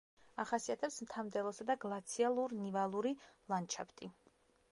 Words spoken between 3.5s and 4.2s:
ლანდშაფტი.